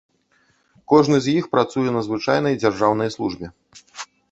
Кожны 0.93 1.19
з 1.25 1.35
іх 1.41 1.45
працуе 1.53 1.89
на 1.97 2.01
звычайнай 2.09 2.59
дзяржаўнай 2.65 3.09
службе. 3.19 3.55